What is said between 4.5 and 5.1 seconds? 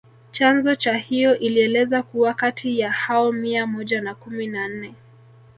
nne